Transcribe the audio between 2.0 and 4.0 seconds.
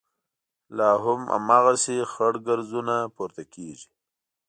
خړ ګردونه پورته کېږي.